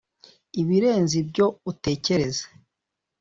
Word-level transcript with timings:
ibirenze 0.61 1.15
ibyo 1.23 1.45
utekereza. 1.71 2.45